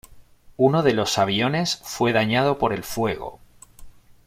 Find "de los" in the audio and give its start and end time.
0.81-1.19